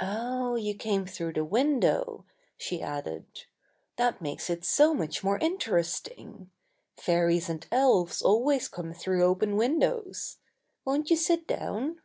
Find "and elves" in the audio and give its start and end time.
7.48-8.20